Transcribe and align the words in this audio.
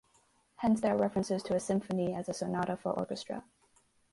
Hence 0.55 0.81
there 0.81 0.95
are 0.95 0.99
references 0.99 1.43
to 1.43 1.53
a 1.53 1.59
symphony 1.59 2.15
as 2.15 2.27
a 2.27 2.33
"sonata 2.33 2.75
for 2.75 2.91
orchestra". 2.91 3.43